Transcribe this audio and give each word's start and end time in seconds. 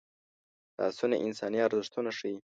لاسونه 0.79 1.15
انساني 1.25 1.59
ارزښتونه 1.67 2.09
ښيي 2.17 2.37